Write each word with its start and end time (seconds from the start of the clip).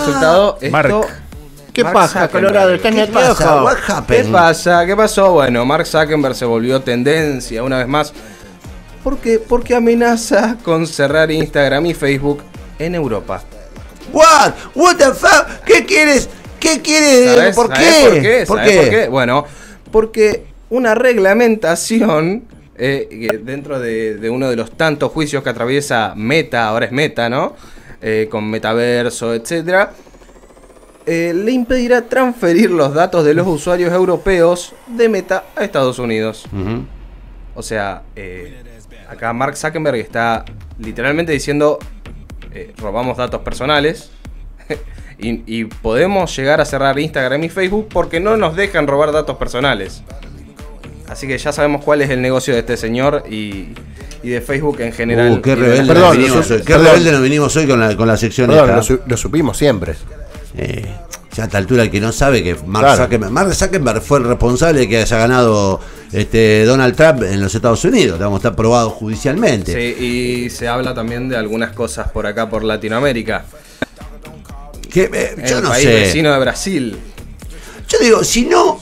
resultado, 0.00 0.58
esto... 0.60 0.70
Mark. 0.72 0.94
¿Qué 1.72 1.84
Mark 1.84 1.94
pasa, 1.94 2.22
Zuckerberg. 2.22 2.46
Colorado? 2.46 2.74
¿Estás 2.74 2.94
¿Qué 2.94 3.06
pasa? 3.06 3.62
What 3.62 3.76
¿Qué 4.08 4.24
pasa? 4.24 4.86
¿Qué 4.86 4.96
pasó? 4.96 5.32
Bueno, 5.32 5.64
Mark 5.64 5.86
Zuckerberg 5.86 6.34
se 6.34 6.44
volvió 6.44 6.80
tendencia 6.82 7.62
una 7.62 7.78
vez 7.78 7.86
más. 7.86 8.12
¿Por 9.04 9.18
qué? 9.18 9.38
Porque 9.38 9.74
amenaza 9.74 10.56
con 10.62 10.86
cerrar 10.86 11.30
Instagram 11.30 11.86
y 11.86 11.94
Facebook 11.94 12.42
en 12.78 12.94
Europa. 12.96 13.42
What? 14.12 14.52
What 14.74 14.96
the 14.96 15.12
fuck? 15.14 15.64
¿Qué 15.64 15.86
quieres? 15.86 16.28
¿Qué 16.58 16.80
quieres? 16.82 17.34
¿Sabes? 17.36 17.56
¿Por 17.56 17.68
¿Sabes 17.68 17.84
qué? 17.84 18.08
¿Por 18.08 18.20
qué? 18.20 18.44
¿Por 18.46 18.58
¿Sabes 18.58 18.72
qué? 18.72 18.80
por 18.80 18.90
qué? 18.90 19.08
Bueno, 19.08 19.44
porque 19.92 20.46
una 20.70 20.94
reglamentación 20.94 22.44
eh, 22.76 23.40
dentro 23.42 23.78
de, 23.78 24.16
de 24.16 24.28
uno 24.28 24.50
de 24.50 24.56
los 24.56 24.72
tantos 24.72 25.12
juicios 25.12 25.42
que 25.42 25.50
atraviesa 25.50 26.14
Meta, 26.16 26.66
ahora 26.66 26.86
es 26.86 26.92
Meta, 26.92 27.28
¿no? 27.28 27.54
Eh, 28.02 28.28
con 28.30 28.48
metaverso, 28.48 29.34
etcétera, 29.34 29.92
eh, 31.06 31.32
le 31.34 31.52
impedirá 31.52 32.02
transferir 32.02 32.70
los 32.70 32.94
datos 32.94 33.24
de 33.24 33.34
los 33.34 33.46
usuarios 33.46 33.92
europeos 33.92 34.74
de 34.86 35.08
Meta 35.08 35.44
a 35.56 35.64
Estados 35.64 35.98
Unidos. 35.98 36.44
O 37.54 37.62
sea, 37.62 38.02
eh, 38.16 38.62
acá 39.08 39.32
Mark 39.32 39.56
Zuckerberg 39.56 39.96
está 39.96 40.44
literalmente 40.78 41.32
diciendo, 41.32 41.78
eh, 42.52 42.72
robamos 42.78 43.16
datos 43.16 43.40
personales 43.42 44.10
y, 45.18 45.42
y 45.46 45.64
podemos 45.64 46.34
llegar 46.36 46.60
a 46.60 46.64
cerrar 46.64 46.98
Instagram 46.98 47.44
y 47.44 47.48
Facebook 47.48 47.88
porque 47.92 48.20
no 48.20 48.36
nos 48.36 48.54
dejan 48.54 48.86
robar 48.86 49.12
datos 49.12 49.36
personales. 49.36 50.02
Así 51.10 51.26
que 51.26 51.36
ya 51.36 51.52
sabemos 51.52 51.82
cuál 51.84 52.02
es 52.02 52.10
el 52.10 52.22
negocio 52.22 52.54
de 52.54 52.60
este 52.60 52.76
señor 52.76 53.24
y, 53.28 53.68
y 54.22 54.28
de 54.28 54.40
Facebook 54.40 54.80
en 54.80 54.92
general. 54.92 55.32
Uh, 55.32 55.42
qué 55.42 55.56
rebelde, 55.56 55.86
Perdón, 55.88 56.04
nos 56.08 56.16
vinimos 56.16 56.50
hoy. 56.52 56.58
Qué 56.58 56.64
perdón. 56.64 56.86
rebelde 56.86 57.12
nos 57.12 57.22
vinimos 57.22 57.56
hoy 57.56 57.66
con 57.66 57.80
la, 57.80 57.96
con 57.96 58.06
la 58.06 58.16
sección 58.16 58.46
Perdón, 58.48 58.64
esta. 58.66 58.76
lo, 58.76 58.82
su- 58.84 59.00
lo 59.06 59.16
supimos 59.16 59.56
siempre. 59.58 59.94
Eh, 60.56 60.86
ya 61.34 61.42
a 61.42 61.46
esta 61.46 61.58
altura 61.58 61.82
el 61.82 61.90
que 61.90 62.00
no 62.00 62.12
sabe 62.12 62.42
que 62.44 62.54
Mark 62.64 62.84
Claro. 62.86 63.02
Zuckerberg, 63.04 63.30
Mark 63.32 63.54
Zuckerberg 63.54 64.00
fue 64.02 64.18
el 64.18 64.24
responsable 64.24 64.80
de 64.80 64.88
que 64.88 64.98
haya 64.98 65.16
ganado 65.18 65.80
este, 66.12 66.64
Donald 66.64 66.94
Trump 66.94 67.22
en 67.24 67.40
los 67.40 67.52
Estados 67.54 67.84
Unidos. 67.84 68.18
Digamos, 68.18 68.38
está 68.38 68.54
probado 68.54 68.90
judicialmente. 68.90 69.72
Sí, 69.72 70.04
y 70.04 70.50
se 70.50 70.68
habla 70.68 70.94
también 70.94 71.28
de 71.28 71.36
algunas 71.36 71.72
cosas 71.72 72.08
por 72.12 72.26
acá, 72.26 72.48
por 72.48 72.62
Latinoamérica. 72.62 73.44
Que, 74.90 75.10
eh, 75.12 75.36
yo 75.48 75.58
el 75.58 75.62
no 75.64 75.68
país 75.70 75.84
sé. 75.84 75.92
vecino 75.94 76.32
de 76.32 76.38
Brasil. 76.40 76.98
Yo 77.88 77.98
digo, 78.00 78.24
si 78.24 78.46
no, 78.46 78.80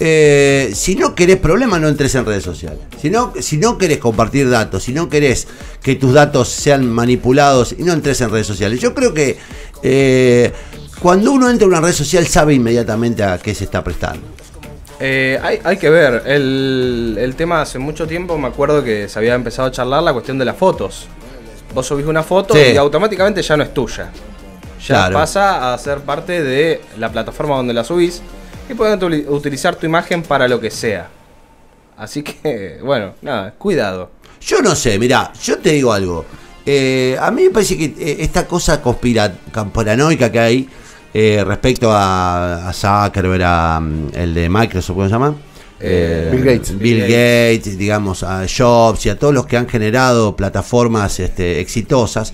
eh, 0.00 0.70
si 0.74 0.94
no 0.94 1.14
querés 1.14 1.36
problemas, 1.38 1.80
no 1.80 1.88
entres 1.88 2.14
en 2.14 2.24
redes 2.24 2.44
sociales. 2.44 2.78
Si 3.00 3.10
no, 3.10 3.32
si 3.40 3.56
no 3.56 3.76
querés 3.78 3.98
compartir 3.98 4.48
datos, 4.48 4.84
si 4.84 4.92
no 4.92 5.08
querés 5.08 5.46
que 5.82 5.96
tus 5.96 6.12
datos 6.14 6.48
sean 6.48 6.88
manipulados, 6.90 7.74
y 7.76 7.82
no 7.82 7.92
entres 7.92 8.20
en 8.20 8.30
redes 8.30 8.46
sociales. 8.46 8.80
Yo 8.80 8.94
creo 8.94 9.12
que 9.12 9.38
eh, 9.82 10.52
cuando 11.00 11.32
uno 11.32 11.48
entra 11.50 11.64
a 11.66 11.68
una 11.68 11.80
red 11.80 11.92
social 11.92 12.26
sabe 12.26 12.54
inmediatamente 12.54 13.22
a 13.24 13.38
qué 13.38 13.54
se 13.54 13.64
está 13.64 13.82
prestando. 13.82 14.26
Eh, 15.00 15.38
hay, 15.42 15.60
hay 15.62 15.76
que 15.76 15.90
ver, 15.90 16.24
el, 16.26 17.16
el 17.20 17.36
tema 17.36 17.62
hace 17.62 17.78
mucho 17.78 18.06
tiempo 18.08 18.36
me 18.36 18.48
acuerdo 18.48 18.82
que 18.82 19.08
se 19.08 19.16
había 19.18 19.34
empezado 19.34 19.68
a 19.68 19.70
charlar 19.70 20.02
la 20.02 20.12
cuestión 20.12 20.38
de 20.38 20.44
las 20.44 20.56
fotos. 20.56 21.06
Vos 21.72 21.86
subís 21.86 22.06
una 22.06 22.22
foto 22.24 22.54
Sí. 22.54 22.72
y 22.74 22.76
automáticamente 22.76 23.40
ya 23.42 23.56
no 23.56 23.62
es 23.62 23.72
tuya. 23.72 24.10
Ya 24.80 24.86
Claro. 24.86 25.14
pasa 25.14 25.72
a 25.74 25.78
ser 25.78 25.98
parte 25.98 26.42
de 26.42 26.80
la 26.98 27.10
plataforma 27.12 27.56
donde 27.56 27.74
la 27.74 27.84
subís 27.84 28.22
y 28.68 28.74
pueden 28.74 28.98
utili- 29.00 29.26
utilizar 29.28 29.76
tu 29.76 29.86
imagen 29.86 30.22
para 30.22 30.46
lo 30.48 30.60
que 30.60 30.70
sea. 30.70 31.08
Así 31.96 32.22
que, 32.22 32.78
bueno, 32.82 33.14
nada, 33.22 33.52
cuidado. 33.58 34.10
Yo 34.40 34.60
no 34.62 34.74
sé, 34.76 34.98
mirá, 34.98 35.32
yo 35.42 35.58
te 35.58 35.70
digo 35.70 35.92
algo. 35.92 36.24
Eh, 36.64 37.16
a 37.20 37.30
mí 37.30 37.44
me 37.44 37.50
parece 37.50 37.76
que 37.76 37.86
eh, 37.98 38.16
esta 38.20 38.46
cosa 38.46 38.80
conspira, 38.80 39.32
paranoica 39.72 40.30
que 40.30 40.38
hay 40.38 40.68
eh, 41.14 41.42
respecto 41.46 41.90
a, 41.90 42.68
a 42.68 42.72
Zuckerberg, 42.72 43.42
a, 43.44 43.80
mm, 43.80 44.08
el 44.14 44.34
de 44.34 44.48
Microsoft, 44.48 44.94
¿cómo 44.94 45.06
se 45.06 45.12
llama? 45.12 45.34
Eh, 45.80 46.28
Bill 46.30 46.44
Gates. 46.44 46.78
Bill 46.78 46.96
Bill 46.96 47.02
Gates, 47.02 47.78
digamos, 47.78 48.22
a 48.22 48.44
Jobs 48.46 49.06
y 49.06 49.08
a 49.08 49.18
todos 49.18 49.32
los 49.32 49.46
que 49.46 49.56
han 49.56 49.68
generado 49.68 50.36
plataformas 50.36 51.18
este, 51.20 51.60
exitosas. 51.60 52.32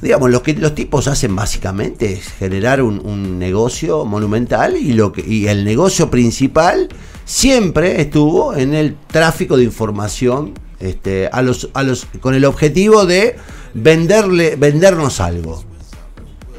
Digamos, 0.00 0.30
lo 0.30 0.42
que 0.42 0.54
los 0.54 0.74
tipos 0.74 1.08
hacen 1.08 1.34
básicamente 1.34 2.12
es 2.12 2.28
generar 2.38 2.82
un, 2.82 3.04
un 3.04 3.38
negocio 3.38 4.04
monumental 4.04 4.76
y, 4.76 4.92
lo 4.92 5.12
que, 5.12 5.24
y 5.26 5.48
el 5.48 5.64
negocio 5.64 6.08
principal 6.08 6.88
siempre 7.24 8.00
estuvo 8.00 8.54
en 8.54 8.74
el 8.74 8.96
tráfico 9.10 9.56
de 9.56 9.64
información 9.64 10.54
este, 10.78 11.28
a 11.32 11.42
los, 11.42 11.68
a 11.74 11.82
los, 11.82 12.06
con 12.20 12.34
el 12.34 12.44
objetivo 12.44 13.06
de 13.06 13.36
venderle, 13.74 14.54
vendernos 14.56 15.18
algo. 15.20 15.64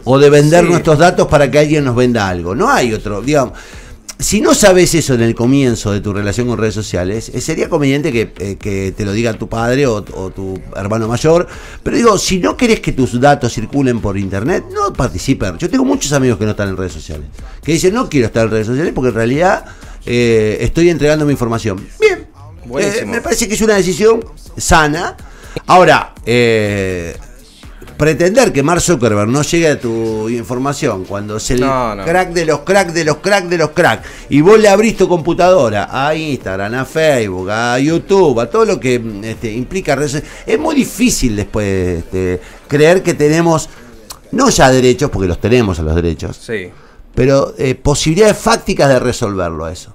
O 0.04 0.18
de 0.20 0.30
vender 0.30 0.66
Sí. 0.66 0.72
nuestros 0.72 0.98
datos 0.98 1.28
para 1.28 1.50
que 1.52 1.60
alguien 1.60 1.86
nos 1.86 1.96
venda 1.96 2.28
algo. 2.28 2.56
No 2.56 2.70
hay 2.70 2.94
otro, 2.94 3.22
digamos. 3.22 3.54
Si 4.20 4.42
no 4.42 4.54
sabes 4.54 4.94
eso 4.96 5.14
en 5.14 5.22
el 5.22 5.34
comienzo 5.34 5.94
de 5.94 6.02
tu 6.02 6.12
relación 6.12 6.48
con 6.48 6.58
redes 6.58 6.74
sociales, 6.74 7.32
eh, 7.34 7.40
sería 7.40 7.70
conveniente 7.70 8.12
que, 8.12 8.34
eh, 8.40 8.58
que 8.60 8.92
te 8.92 9.06
lo 9.06 9.14
diga 9.14 9.34
tu 9.34 9.48
padre 9.48 9.88
o, 9.88 10.04
o 10.14 10.30
tu 10.30 10.60
hermano 10.76 11.08
mayor. 11.08 11.48
Pero 11.82 11.96
digo, 11.96 12.18
si 12.18 12.40
no 12.40 12.58
querés 12.58 12.82
que 12.82 12.92
tus 12.92 13.20
datos 13.20 13.54
circulen 13.54 14.02
por 14.02 14.18
internet, 14.18 14.66
no 14.74 14.92
participes. 14.92 15.54
Yo 15.58 15.70
tengo 15.70 15.86
muchos 15.86 16.12
amigos 16.12 16.38
que 16.38 16.44
no 16.44 16.52
están 16.52 16.68
en 16.68 16.76
redes 16.76 16.92
sociales. 16.92 17.28
Que 17.64 17.72
dicen, 17.72 17.94
no 17.94 18.10
quiero 18.10 18.28
estar 18.28 18.44
en 18.46 18.52
redes 18.52 18.68
sociales 18.68 18.92
porque 18.94 19.10
en 19.10 19.16
realidad 19.16 19.66
eh, 20.06 20.58
estoy 20.62 20.90
entregando 20.90 21.26
mi 21.26 21.32
información. 21.32 21.88
Bien. 22.00 22.28
Eh, 22.78 23.06
me 23.06 23.22
parece 23.22 23.48
que 23.48 23.54
es 23.54 23.62
una 23.62 23.76
decisión 23.76 24.24
sana. 24.58 25.16
Ahora, 25.66 26.14
eh, 26.26 27.16
pretender 28.00 28.54
que 28.54 28.64
Mark 28.64 28.80
Zuckerberg 28.80 29.28
no 29.30 29.42
llegue 29.42 29.68
a 29.68 29.78
tu 29.80 30.30
información 30.30 31.04
cuando 31.04 31.36
es 31.36 31.52
el 31.52 31.60
No, 31.60 31.94
no. 31.96 32.06
crack 32.06 32.30
de 32.32 32.46
los 32.46 32.60
crack 32.62 32.94
de 32.94 33.04
los 33.04 33.18
crack 33.18 33.48
de 33.50 33.58
los 33.58 33.72
crack 33.72 34.06
y 34.30 34.40
vos 34.40 34.58
le 34.58 34.70
abrís 34.70 34.96
tu 34.96 35.10
computadora 35.10 35.90
a 35.92 36.16
Instagram, 36.16 36.74
a 36.76 36.86
Facebook, 36.86 37.50
a 37.52 37.78
YouTube, 37.78 38.40
a 38.40 38.50
todo 38.50 38.64
lo 38.64 38.80
que 38.80 38.98
mm, 39.00 39.24
este, 39.26 39.52
implica 39.52 39.98
redes 39.98 40.24
es 40.46 40.58
muy 40.58 40.76
difícil 40.76 41.36
después 41.36 42.00
este, 42.00 42.40
creer 42.70 43.04
que 43.04 43.14
tenemos 43.16 43.68
no 44.32 44.50
ya 44.50 44.72
derechos, 44.72 45.10
porque 45.10 45.28
los 45.28 45.42
tenemos 45.42 45.78
a 45.80 45.84
los 45.84 45.94
derechos, 45.94 46.38
Sí. 46.38 46.70
pero 47.14 47.54
eh, 47.58 47.76
posibilidades 47.76 48.38
fácticas 48.38 48.88
de 48.88 49.00
resolverlo 49.00 49.68
eso. 49.68 49.94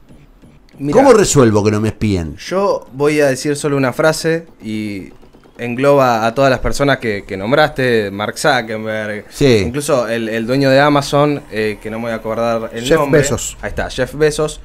Mirá, 0.78 0.98
¿Cómo 0.98 1.12
resuelvo 1.14 1.64
que 1.64 1.70
no 1.70 1.80
me 1.80 1.88
espíen? 1.88 2.36
Yo 2.36 2.86
voy 2.92 3.20
a 3.20 3.28
decir 3.28 3.56
solo 3.56 3.76
una 3.78 3.92
frase 3.94 4.46
y 4.62 5.10
engloba 5.58 6.26
a 6.26 6.34
todas 6.34 6.50
las 6.50 6.58
personas 6.60 6.98
que, 6.98 7.24
que 7.26 7.36
nombraste, 7.36 8.10
Mark 8.10 8.36
Zuckerberg, 8.38 9.24
Sí. 9.30 9.62
incluso 9.66 10.08
el, 10.08 10.28
el 10.28 10.46
dueño 10.46 10.68
de 10.70 10.80
Amazon, 10.80 11.42
eh, 11.52 11.78
que 11.82 11.90
no 11.90 11.98
me 11.98 12.04
voy 12.06 12.12
a 12.12 12.16
acordar 12.16 12.70
el 12.72 12.84
Jeff 12.84 12.98
nombre. 12.98 13.20
Bezos. 13.20 13.56
Ahí 13.62 13.68
está, 13.68 13.88
Jeff 13.90 14.14
Bezos. 14.14 14.60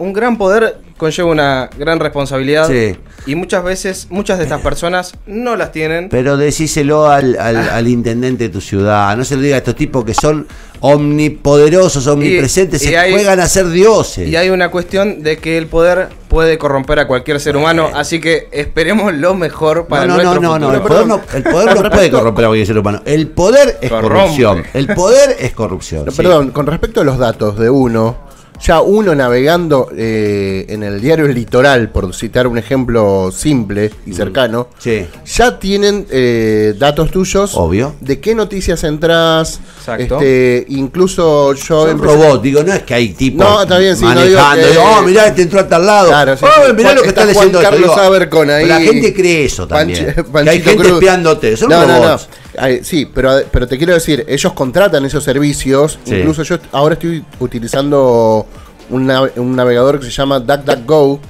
Un 0.00 0.12
gran 0.12 0.38
poder 0.38 0.78
conlleva 0.96 1.28
una 1.28 1.70
gran 1.76 1.98
responsabilidad 1.98 2.68
Sí. 2.68 2.96
y 3.26 3.34
muchas 3.34 3.64
veces 3.64 4.06
muchas 4.10 4.38
de 4.38 4.44
estas 4.44 4.60
personas 4.60 5.12
no 5.26 5.56
las 5.56 5.72
tienen. 5.72 6.08
Pero 6.08 6.36
decíselo 6.36 7.08
al, 7.08 7.36
al, 7.36 7.56
al 7.56 7.88
intendente 7.88 8.44
de 8.44 8.50
tu 8.50 8.60
ciudad, 8.60 9.16
no 9.16 9.24
se 9.24 9.34
lo 9.34 9.42
diga 9.42 9.56
a 9.56 9.58
estos 9.58 9.74
tipos 9.74 10.04
que 10.04 10.14
son 10.14 10.46
omnipoderosos, 10.78 12.06
omnipresentes, 12.06 12.80
y 12.82 12.86
se 12.90 12.96
hay- 12.96 13.10
juegan 13.10 13.40
a 13.40 13.48
ser 13.48 13.68
dioses. 13.70 14.28
Y 14.28 14.36
hay 14.36 14.50
una 14.50 14.70
cuestión 14.70 15.24
de 15.24 15.38
que 15.38 15.58
el 15.58 15.66
poder 15.66 16.10
puede 16.28 16.58
corromper 16.58 16.98
a 17.00 17.06
cualquier 17.06 17.40
ser 17.40 17.56
humano, 17.56 17.90
así 17.94 18.20
que 18.20 18.48
esperemos 18.52 19.14
lo 19.14 19.34
mejor 19.34 19.86
para 19.86 20.06
no, 20.06 20.16
no, 20.16 20.22
nuestro 20.22 20.40
no, 20.42 20.58
no, 20.58 20.68
no, 20.68 20.74
el 20.74 20.80
futuro. 20.82 20.94
poder 20.94 21.06
no, 21.08 21.20
el 21.34 21.42
poder 21.42 21.90
puede 21.90 22.10
corromper 22.10 22.44
a 22.44 22.48
cualquier 22.48 22.66
ser 22.66 22.78
humano. 22.78 23.02
El 23.04 23.28
poder 23.28 23.78
es 23.80 23.90
Corrompe. 23.90 24.14
corrupción. 24.18 24.64
El 24.74 24.86
poder 24.88 25.36
es 25.38 25.52
corrupción. 25.52 26.04
No, 26.06 26.10
sí. 26.10 26.16
Perdón, 26.18 26.50
con 26.50 26.66
respecto 26.66 27.00
a 27.00 27.04
los 27.04 27.18
datos 27.18 27.58
de 27.58 27.70
uno, 27.70 28.16
ya 28.60 28.80
uno 28.80 29.14
navegando 29.14 29.88
eh, 29.96 30.66
en 30.68 30.82
el 30.82 31.00
diario 31.00 31.26
El 31.26 31.34
Litoral, 31.34 31.90
por 31.90 32.14
citar 32.14 32.46
un 32.46 32.58
ejemplo 32.58 33.30
simple 33.32 33.90
y 34.06 34.12
cercano, 34.12 34.68
Sí. 34.78 35.06
ya 35.26 35.58
tienen 35.58 36.06
eh, 36.10 36.74
datos 36.78 37.10
tuyos. 37.10 37.52
Obvio. 37.54 37.94
De 38.00 38.20
qué 38.20 38.34
noticias 38.34 38.82
entras. 38.84 39.60
Exacto. 39.78 40.16
Este, 40.16 40.66
incluso 40.68 41.54
yo 41.54 41.86
Son 41.86 41.90
empecé- 41.90 42.04
robots, 42.14 42.42
digo, 42.42 42.62
no 42.62 42.72
es 42.74 42.82
que 42.82 42.94
hay 42.94 43.08
tipos 43.14 43.46
No, 43.46 43.62
está 43.62 43.78
bien, 43.78 43.96
sí, 43.96 44.04
no 44.04 44.10
digo 44.22 44.38
manejando. 44.40 44.62
que- 44.66 44.70
digo, 44.72 44.82
oh, 44.84 45.02
mirá, 45.02 45.26
este 45.26 45.42
entró 45.42 45.60
hasta 45.60 45.76
al 45.76 45.86
lado. 45.86 46.08
Claro, 46.08 46.36
sí, 46.36 46.44
oh, 46.44 46.74
mirá 46.74 46.94
lo 46.94 47.02
que 47.02 47.08
Está 47.08 47.22
está 47.22 47.34
Juan 47.34 47.46
leyendo. 47.46 47.58
esto. 47.60 47.70
Carlos 47.70 47.90
Digo, 47.90 47.94
ahí. 48.52 48.66
La 48.66 48.80
gente 48.80 49.14
cree 49.14 49.44
eso 49.44 49.66
también. 49.68 50.06
Panchi- 50.16 50.44
que 50.44 50.50
hay 50.50 50.62
gente 50.62 50.88
espiándote. 50.88 51.56
Son 51.56 51.68
no, 51.68 51.86
no, 51.86 51.94
robots. 52.02 52.28
no. 52.32 52.47
Ay, 52.60 52.80
sí, 52.84 53.06
pero, 53.12 53.30
pero 53.50 53.66
te 53.66 53.76
quiero 53.78 53.94
decir, 53.94 54.24
ellos 54.28 54.52
contratan 54.52 55.04
esos 55.04 55.22
servicios. 55.24 55.98
Sí. 56.04 56.16
Incluso 56.16 56.42
yo 56.42 56.56
ahora 56.72 56.94
estoy 56.94 57.24
utilizando 57.40 58.46
un, 58.90 59.06
nav- 59.06 59.32
un 59.36 59.54
navegador 59.56 59.98
que 60.00 60.06
se 60.06 60.12
llama 60.12 60.40
DuckDuckGo. 60.40 61.20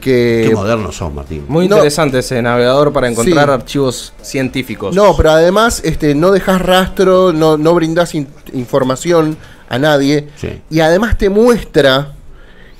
Que 0.00 0.46
Qué 0.48 0.54
modernos 0.54 0.94
son, 0.96 1.14
Martín. 1.16 1.44
Muy 1.48 1.66
No. 1.68 1.76
interesante 1.76 2.20
ese 2.20 2.40
navegador 2.40 2.92
para 2.92 3.08
encontrar 3.08 3.46
Sí. 3.46 3.52
archivos 3.52 4.12
científicos. 4.22 4.94
No, 4.94 5.16
pero 5.16 5.30
además 5.32 5.80
este, 5.84 6.14
no 6.14 6.30
dejas 6.30 6.60
rastro, 6.62 7.32
no, 7.32 7.56
no 7.56 7.74
brindas 7.74 8.14
in- 8.14 8.28
información 8.52 9.36
a 9.68 9.78
nadie. 9.80 10.28
Sí. 10.36 10.60
Y 10.70 10.78
además 10.80 11.18
te 11.18 11.28
muestra 11.28 12.12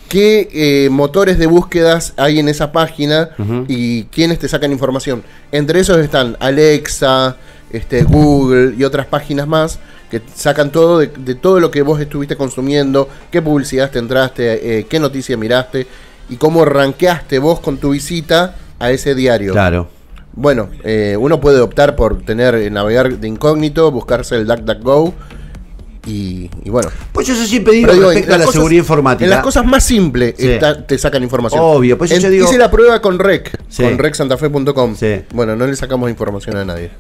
qué 0.09 0.49
eh, 0.53 0.89
motores 0.89 1.37
de 1.37 1.47
búsquedas 1.47 2.12
hay 2.17 2.39
en 2.39 2.49
esa 2.49 2.71
página 2.71 3.31
y 3.67 4.05
quiénes 4.05 4.39
te 4.39 4.49
sacan 4.49 4.71
información. 4.71 5.25
Entre 5.50 5.81
esos 5.81 5.99
están 5.99 6.37
Alexa, 6.39 7.37
este, 7.71 8.03
Google 8.05 8.75
y 8.77 8.85
otras 8.85 9.07
páginas 9.07 9.47
más 9.49 9.79
que 10.11 10.23
sacan 10.35 10.71
todo 10.71 10.99
de, 10.99 11.09
de 11.09 11.35
todo 11.35 11.59
lo 11.59 11.71
que 11.71 11.83
vos 11.83 12.01
estuviste 12.01 12.37
consumiendo, 12.37 13.09
qué 13.31 13.43
publicidad 13.43 13.91
te 13.91 13.99
entraste, 13.99 14.79
eh, 14.79 14.87
qué 14.89 15.01
noticia 15.01 15.37
miraste 15.37 15.87
y 16.29 16.37
cómo 16.37 16.65
rankeaste 16.65 17.39
vos 17.41 17.59
con 17.61 17.79
tu 17.79 17.91
visita 17.91 18.55
a 18.79 18.91
ese 18.93 19.15
diario. 19.15 19.53
Claro. 19.53 19.89
Bueno, 20.35 20.69
eh, 20.85 21.17
uno 21.19 21.41
puede 21.41 21.61
optar 21.61 21.97
por 21.97 22.23
tener 22.23 22.55
eh, 22.55 22.71
navegar 22.71 23.19
de 23.19 23.27
incógnito, 23.27 23.91
buscarse 23.91 24.37
el 24.37 24.47
DuckDuckGo 24.47 25.15
y, 26.07 26.51
y 26.65 26.71
bueno. 26.71 26.89
Pues 27.13 27.27
yo 27.27 27.35
eso 27.35 27.45
siempre 27.47 27.73
digo 27.75 27.89
Pero 27.91 28.09
respecto 28.11 28.35
a 28.35 28.39
la 28.39 28.45
cosas- 28.45 28.55
seguridad 28.55 28.79
informática. 28.81 29.25
En 29.25 29.31
las 29.31 29.43
cosas 29.43 29.65
más 29.67 29.83
simples 29.85 30.35
Sí. 30.39 30.49
está- 30.53 30.87
te 30.87 30.97
sacan 30.99 31.23
información. 31.23 31.61
Obvio, 31.65 31.99
pues 31.99 32.13
En- 32.13 32.21
yo 32.21 32.31
digo- 32.31 32.45
Hice 32.47 32.59
la 32.59 32.71
prueba 32.71 33.01
con 33.03 33.19
Rec, 33.19 33.59
Sí. 33.69 33.83
con 33.83 33.99
recsantafe.com. 33.99 34.95
Sí. 34.95 35.23
Bueno, 35.35 35.57
no 35.57 35.67
le 35.67 35.75
sacamos 35.75 36.09
información 36.11 36.57
a 36.59 36.65
nadie. 36.65 36.91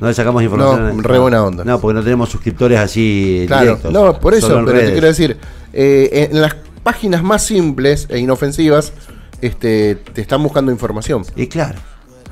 No 0.00 0.06
le 0.06 0.14
sacamos 0.14 0.42
información. 0.42 0.96
No, 0.96 1.02
re 1.02 1.18
buena 1.18 1.44
onda. 1.44 1.64
No, 1.64 1.80
porque 1.80 1.94
no 1.94 2.02
tenemos 2.04 2.28
suscriptores 2.28 2.78
así 2.78 3.44
Claro, 3.46 3.64
directos. 3.64 3.92
no, 3.92 4.18
por 4.20 4.34
eso, 4.34 4.58
en 4.58 4.64
pero 4.64 4.76
te 4.78 4.82
redes. 4.82 4.92
quiero 4.92 5.06
decir, 5.08 5.36
eh, 5.72 6.28
en 6.30 6.40
las 6.40 6.54
páginas 6.82 7.22
más 7.22 7.44
simples 7.44 8.06
e 8.08 8.18
inofensivas, 8.18 8.92
este, 9.40 9.96
te 9.96 10.20
están 10.20 10.42
buscando 10.42 10.70
información. 10.72 11.24
Y 11.36 11.46
claro. 11.48 11.78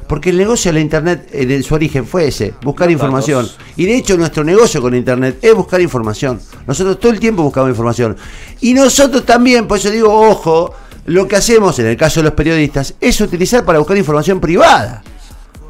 Porque 0.09 0.31
el 0.31 0.37
negocio 0.37 0.71
de 0.71 0.75
la 0.75 0.81
internet, 0.81 1.31
de 1.33 1.63
su 1.65 1.75
origen 1.75 2.07
fue 2.07 2.29
ese, 2.29 2.55
buscar 2.63 2.89
información. 2.91 3.43
datos. 3.47 3.59
Y 3.77 3.87
de 3.87 3.97
hecho 3.97 4.17
nuestro 4.17 4.45
negocio 4.45 4.81
con 4.81 4.95
internet 4.95 5.39
es 5.43 5.53
buscar 5.53 5.81
información. 5.81 6.41
Nosotros 6.67 7.01
todo 7.01 7.11
el 7.11 7.19
tiempo 7.19 7.43
buscamos 7.43 7.71
información. 7.71 8.17
Y 8.61 8.73
nosotros 8.75 9.27
también, 9.27 9.67
por 9.67 9.79
eso 9.79 9.91
digo, 9.91 10.13
ojo, 10.13 10.73
lo 11.07 11.27
que 11.27 11.35
hacemos 11.35 11.77
en 11.81 11.87
el 11.87 11.97
caso 11.97 12.21
de 12.21 12.25
los 12.25 12.35
periodistas 12.35 12.95
es 13.01 13.21
utilizar 13.21 13.65
para 13.65 13.81
buscar 13.81 13.97
información 13.97 14.41
privada. 14.41 15.03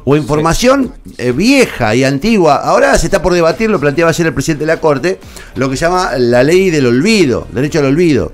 O 0.09 0.15
información 0.15 0.93
eh, 1.17 1.33
vieja 1.33 1.93
y 1.93 2.05
antigua. 2.05 2.55
Ahora 2.63 2.97
se 2.97 3.07
está 3.07 3.21
por 3.21 3.33
debatir, 3.33 3.69
lo 3.69 3.77
planteaba 3.77 4.11
ayer 4.11 4.27
el 4.27 4.33
presidente 4.33 4.63
de 4.65 4.67
la 4.73 4.79
Corte, 4.79 5.19
lo 5.55 5.69
que 5.69 5.75
se 5.75 5.83
llama 5.83 6.11
la 6.17 6.43
ley 6.43 6.69
del 6.69 6.85
olvido, 6.85 7.45
derecho 7.51 7.79
al 7.79 7.85
olvido 7.85 8.31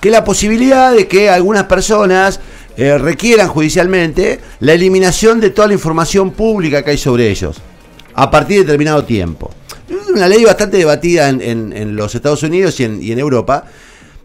que 0.00 0.08
es 0.08 0.12
la 0.12 0.24
posibilidad 0.24 0.94
de 0.94 1.06
que 1.08 1.28
algunas 1.28 1.64
personas 1.64 2.40
eh, 2.76 2.96
requieran 2.96 3.48
judicialmente 3.48 4.40
la 4.60 4.72
eliminación 4.72 5.40
de 5.40 5.50
toda 5.50 5.68
la 5.68 5.74
información 5.74 6.30
pública 6.30 6.82
que 6.82 6.92
hay 6.92 6.96
sobre 6.98 7.28
ellos 7.28 7.56
a 8.14 8.30
partir 8.30 8.58
de 8.58 8.64
determinado 8.64 9.04
tiempo. 9.04 9.50
Una 10.14 10.26
ley 10.26 10.42
bastante 10.44 10.78
debatida 10.78 11.28
en, 11.28 11.42
en- 11.42 11.72
en 11.76 11.96
los 11.96 12.14
Estados 12.14 12.42
Unidos 12.44 12.80
y 12.80 12.84
en, 12.84 13.02
y 13.02 13.12
en 13.12 13.18
Europa, 13.18 13.64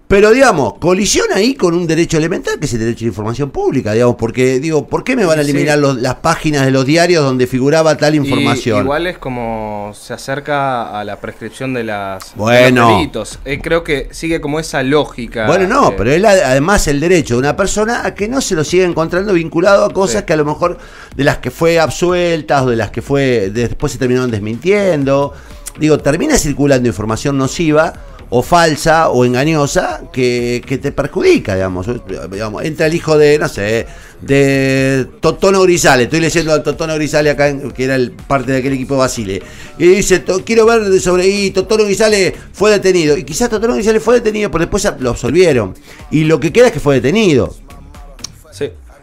pero 0.07 0.31
digamos, 0.31 0.75
colisiona 0.79 1.35
ahí 1.37 1.55
con 1.55 1.73
un 1.73 1.87
derecho 1.87 2.17
elemental 2.17 2.59
que 2.59 2.67
es 2.67 2.73
el 2.73 2.79
derecho 2.79 2.99
a 2.99 3.05
la 3.05 3.09
información 3.09 3.49
pública, 3.49 3.93
digamos, 3.93 4.15
porque 4.17 4.59
digo, 4.59 4.87
¿por 4.87 5.03
qué 5.03 5.15
me 5.15 5.25
van 5.25 5.39
a 5.39 5.43
Sí. 5.43 5.49
eliminar 5.49 5.79
los- 5.79 5.97
las 5.97 6.15
páginas 6.15 6.63
de 6.65 6.71
los 6.71 6.85
diarios 6.85 7.23
donde 7.23 7.47
figuraba 7.47 7.97
tal 7.97 8.13
Y 8.13 8.17
información? 8.17 8.83
igual 8.83 9.07
es 9.07 9.17
como 9.17 9.91
se 9.99 10.13
acerca 10.13 10.99
a 10.99 11.03
la 11.03 11.19
prescripción 11.19 11.73
de 11.73 11.83
las 11.85 12.23
de 12.35 12.39
Bueno. 12.39 12.89
los 12.89 12.97
delitos. 12.99 13.39
Eh, 13.45 13.59
creo 13.61 13.83
que 13.83 14.07
sigue 14.11 14.39
como 14.41 14.59
esa 14.59 14.83
lógica. 14.83 15.47
Bueno, 15.47 15.67
no, 15.67 15.89
eh, 15.89 15.95
pero 15.97 16.27
ha- 16.27 16.31
además 16.51 16.87
el 16.87 16.99
derecho 16.99 17.33
de 17.35 17.39
una 17.39 17.55
persona 17.55 18.05
a 18.05 18.13
que 18.13 18.27
no 18.27 18.41
se 18.41 18.53
lo 18.55 18.63
siga 18.63 18.85
encontrando 18.85 19.33
vinculado 19.33 19.85
a 19.85 19.89
cosas 19.91 20.21
Sí. 20.21 20.25
que 20.27 20.33
a 20.33 20.37
lo 20.37 20.45
mejor 20.45 20.77
de 21.15 21.23
las 21.23 21.37
que 21.39 21.49
fue 21.49 21.79
absueltas 21.79 22.61
o 22.61 22.69
de 22.69 22.75
las 22.75 22.91
que 22.91 23.01
fue 23.01 23.49
después 23.51 23.91
se 23.91 23.97
terminaron 23.97 24.29
desmintiendo. 24.29 25.33
Digo, 25.79 25.97
termina 25.97 26.37
circulando 26.37 26.87
información 26.87 27.37
nociva 27.37 27.91
o 28.29 28.41
falsa 28.41 29.09
o 29.09 29.23
engañosa 29.25 30.01
que, 30.11 30.61
que 30.65 30.77
te 30.77 30.91
perjudica, 30.91 31.55
digamos. 31.55 31.87
digamos. 32.31 32.63
Entra 32.63 32.87
el 32.87 32.93
hijo 32.95 33.17
de, 33.17 33.37
no 33.39 33.47
sé, 33.47 33.85
de 34.21 35.07
Totono 35.19 35.61
Grisale. 35.61 36.03
Estoy 36.03 36.19
leyendo 36.19 36.51
a 36.53 36.63
Totono 36.63 36.95
Grisale 36.95 37.29
acá, 37.29 37.55
que 37.73 37.83
era 37.83 37.95
el 37.95 38.11
parte 38.11 38.51
de 38.51 38.57
aquel 38.59 38.73
equipo 38.73 38.97
Basile. 38.97 39.41
Y 39.77 39.87
dice, 39.87 40.19
"To- 40.19 40.43
quiero 40.43 40.65
ver 40.65 40.83
de 40.85 40.99
sobre... 40.99 41.27
Y 41.27 41.51
Totono 41.51 41.83
Grisale 41.85 42.33
fue 42.53 42.71
detenido. 42.71 43.17
Y 43.17 43.23
quizás 43.23 43.49
Totono 43.49 43.75
Grisale 43.75 43.99
fue 43.99 44.15
detenido, 44.15 44.49
pero 44.51 44.63
después 44.63 44.87
lo 44.99 45.11
absolvieron. 45.11 45.73
Y 46.11 46.23
lo 46.23 46.39
que 46.39 46.51
queda 46.51 46.67
es 46.67 46.73
que 46.73 46.79
fue 46.79 46.95
detenido. 46.95 47.55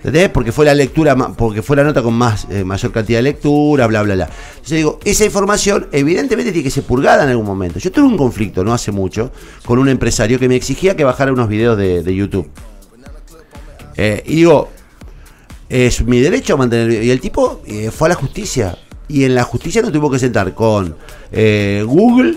¿Entendés? 0.04 0.30
Porque 0.30 0.50
fue 0.50 0.64
la 0.64 0.74
lectura, 0.74 1.16
porque 1.16 1.62
fue 1.62 1.76
la 1.76 1.84
nota 1.84 2.02
con 2.02 2.14
más 2.14 2.48
eh, 2.50 2.64
mayor 2.64 2.90
cantidad 2.90 3.20
de 3.20 3.22
lectura, 3.22 3.86
bla, 3.86 4.02
bla, 4.02 4.14
bla. 4.14 4.28
Entonces 4.50 4.76
digo, 4.78 4.98
esa 5.04 5.24
información 5.24 5.86
evidentemente 5.92 6.50
tiene 6.50 6.64
que 6.64 6.70
ser 6.70 6.82
purgada 6.82 7.22
en 7.22 7.30
algún 7.30 7.46
momento. 7.46 7.78
Yo 7.78 7.92
tuve 7.92 8.06
un 8.06 8.16
conflicto 8.16 8.64
no 8.64 8.74
hace 8.74 8.90
mucho 8.90 9.30
con 9.64 9.78
un 9.78 9.88
empresario 9.88 10.40
que 10.40 10.48
me 10.48 10.56
exigía 10.56 10.96
que 10.96 11.04
bajara 11.04 11.32
unos 11.32 11.48
videos 11.48 11.78
de, 11.78 12.02
de 12.02 12.14
YouTube. 12.14 12.50
Eh, 13.96 14.22
y 14.26 14.36
digo, 14.36 14.70
es 15.68 16.04
mi 16.04 16.20
derecho 16.20 16.54
a 16.54 16.56
mantener. 16.56 17.02
Y 17.04 17.10
el 17.10 17.20
tipo 17.20 17.62
eh, 17.66 17.90
fue 17.90 18.08
a 18.08 18.10
la 18.10 18.14
justicia. 18.14 18.76
Y 19.08 19.24
en 19.24 19.34
la 19.34 19.44
justicia 19.44 19.82
nos 19.82 19.92
tuvo 19.92 20.10
que 20.10 20.18
sentar 20.18 20.54
con 20.54 20.96
eh, 21.30 21.84
Google. 21.86 22.36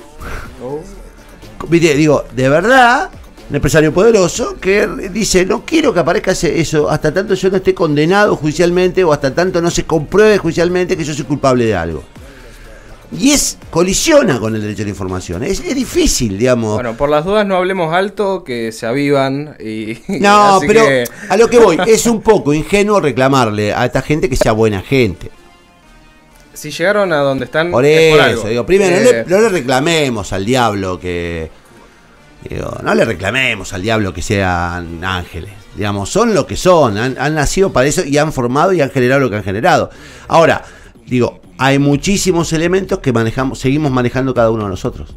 Viste, 1.68 1.96
Digo, 1.96 2.26
de 2.36 2.50
verdad, 2.50 3.10
un 3.50 3.56
empresario 3.56 3.94
poderoso 3.94 4.56
que 4.60 4.88
dice, 5.12 5.46
no 5.46 5.64
quiero 5.66 5.94
que 5.94 6.00
aparezca 6.00 6.32
eso 6.32 6.90
hasta 6.90 7.14
tanto 7.14 7.36
yo 7.36 7.50
no 7.52 7.58
esté 7.58 7.74
condenado 7.76 8.36
judicialmente 8.36 9.04
o 9.04 9.14
hasta 9.14 9.34
tanto 9.34 9.62
no 9.62 9.70
se 9.70 9.84
compruebe 9.86 10.38
judicialmente 10.40 10.98
que 10.98 11.04
yo 11.04 11.14
soy 11.14 11.26
culpable 11.26 11.66
de 11.66 11.76
algo. 11.76 12.04
Y 13.18 13.30
es, 13.32 13.60
colisiona 13.70 14.40
con 14.40 14.56
el 14.56 14.62
derecho 14.64 14.82
a 14.82 14.86
la 14.86 14.90
información. 14.90 15.44
Es, 15.44 15.60
es 15.60 15.76
difícil, 15.76 16.40
digamos. 16.40 16.74
Bueno, 16.74 16.98
por 16.98 17.08
las 17.08 17.24
dudas 17.24 17.46
no 17.46 17.56
hablemos 17.56 17.94
alto, 17.94 18.44
que 18.44 18.72
se 18.72 18.88
avivan 18.88 19.56
y... 19.64 20.00
no, 20.20 20.58
así 20.58 20.66
pero 20.68 20.84
que- 20.86 21.04
a 21.30 21.38
lo 21.38 21.48
que 21.48 21.60
voy, 21.60 21.78
es 21.88 22.08
un 22.08 22.22
poco 22.22 22.52
ingenuo 22.52 23.00
reclamarle 23.00 23.74
a 23.74 23.86
esta 23.86 24.02
gente 24.02 24.28
que 24.28 24.36
sea 24.36 24.54
buena 24.54 24.82
gente. 24.82 25.30
Si 26.54 26.72
llegaron 26.72 27.14
a 27.14 27.18
donde 27.18 27.46
están... 27.46 27.70
Por 27.70 27.86
es 27.86 28.12
por 28.16 28.20
eso, 28.22 28.30
algo. 28.40 28.50
digo, 28.50 28.66
primero, 28.66 28.96
no, 29.00 29.10
Eh, 29.10 29.24
le, 29.28 29.36
no 29.36 29.42
le 29.42 29.50
reclamemos 29.50 30.34
al 30.34 30.44
diablo 30.44 31.00
que. 31.00 31.52
No 32.84 32.94
le 32.94 33.06
reclamemos 33.06 33.74
al 33.74 33.82
diablo 33.82 34.14
que 34.14 34.22
sean 34.22 35.04
ángeles. 35.04 35.52
Digamos, 35.76 36.10
son 36.10 36.34
lo 36.34 36.46
que 36.46 36.56
son, 36.56 36.98
han, 36.98 37.18
han 37.20 37.36
nacido 37.36 37.72
para 37.72 37.88
eso 37.88 38.04
y 38.06 38.18
han 38.18 38.32
formado 38.32 38.72
y 38.74 38.82
han 38.82 38.90
generado 38.90 39.22
lo 39.22 39.30
que 39.30 39.38
han 39.38 39.44
generado. 39.44 39.90
Ahora, 40.28 40.64
digo, 41.06 41.42
hay 41.58 41.80
muchísimos 41.80 42.54
elementos 42.54 43.00
que 43.00 43.14
manejamos, 43.14 43.60
seguimos 43.60 43.92
manejando 43.92 44.34
cada 44.34 44.52
uno 44.52 44.64
de 44.64 44.70
nosotros. 44.70 45.16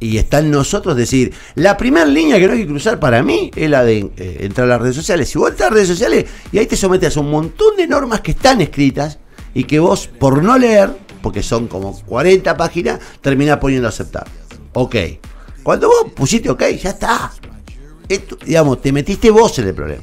Y 0.00 0.18
está 0.18 0.40
en 0.40 0.50
nosotros 0.50 0.96
decir, 0.96 1.32
la 1.54 1.76
primera 1.76 2.04
línea 2.04 2.38
que 2.38 2.46
no 2.46 2.52
hay 2.52 2.60
que 2.60 2.66
cruzar 2.66 3.00
para 3.00 3.22
mí 3.22 3.50
es 3.54 3.70
la 3.70 3.84
de 3.84 4.10
eh, 4.16 4.38
entrar 4.40 4.66
a 4.66 4.70
las 4.70 4.82
redes 4.82 4.96
sociales. 4.96 5.28
Si 5.28 5.38
vos 5.38 5.50
entras 5.50 5.68
a 5.68 5.70
las 5.70 5.74
redes 5.74 5.88
sociales 5.88 6.26
y 6.52 6.58
ahí 6.58 6.66
te 6.66 6.76
sometes 6.76 7.16
a 7.16 7.20
un 7.20 7.30
montón 7.30 7.76
de 7.76 7.86
normas 7.86 8.20
que 8.20 8.32
están 8.32 8.60
escritas 8.60 9.18
y 9.54 9.64
que 9.64 9.78
vos, 9.78 10.08
por 10.08 10.42
no 10.42 10.58
leer, 10.58 10.90
porque 11.22 11.42
son 11.42 11.68
como 11.68 11.98
40 12.02 12.56
páginas, 12.56 13.00
terminás 13.20 13.58
poniendo 13.58 13.88
aceptar. 13.88 14.26
Ok. 14.74 14.96
Cuando 15.64 15.88
vos 15.88 16.12
pusiste 16.14 16.48
ok, 16.48 16.62
ya 16.80 16.90
está. 16.90 17.32
Esto, 18.08 18.36
digamos, 18.44 18.80
te 18.80 18.92
metiste 18.92 19.30
vos 19.30 19.58
en 19.58 19.66
el 19.68 19.74
problema. 19.74 20.02